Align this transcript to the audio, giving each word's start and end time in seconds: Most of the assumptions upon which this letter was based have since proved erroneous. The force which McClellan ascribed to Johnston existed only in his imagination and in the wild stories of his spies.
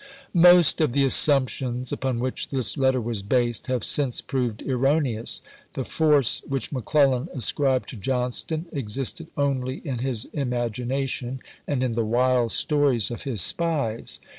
Most 0.33 0.81
of 0.81 0.93
the 0.93 1.03
assumptions 1.05 1.91
upon 1.91 2.17
which 2.19 2.49
this 2.49 2.75
letter 2.75 2.99
was 2.99 3.21
based 3.21 3.67
have 3.67 3.83
since 3.83 4.19
proved 4.19 4.63
erroneous. 4.63 5.43
The 5.73 5.85
force 5.85 6.41
which 6.47 6.71
McClellan 6.71 7.29
ascribed 7.35 7.89
to 7.89 7.97
Johnston 7.97 8.65
existed 8.73 9.27
only 9.37 9.75
in 9.85 9.99
his 9.99 10.25
imagination 10.33 11.39
and 11.67 11.83
in 11.83 11.93
the 11.93 12.03
wild 12.03 12.51
stories 12.51 13.11
of 13.11 13.25
his 13.25 13.41
spies. 13.43 14.19